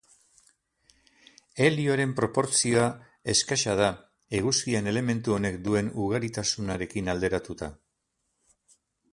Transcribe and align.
Helioaren 1.65 2.15
proportzioa 2.19 2.87
eskasa 3.35 3.75
da, 3.81 3.91
Eguzkian 4.39 4.93
elementu 4.93 5.37
honek 5.39 5.63
duen 5.69 5.95
ugaritasunarekin 6.07 7.13
alderatuta. 7.17 7.71